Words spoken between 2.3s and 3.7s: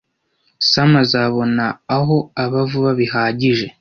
aba vuba bihagije.